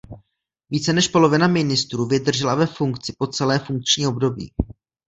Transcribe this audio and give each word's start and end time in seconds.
Více 0.69 0.93
než 0.93 1.07
polovina 1.07 1.47
ministrů 1.47 2.05
vydržela 2.05 2.55
ve 2.55 2.65
funkci 2.65 3.13
po 3.17 3.27
celé 3.27 3.59
funkční 3.59 4.07
období. 4.07 4.51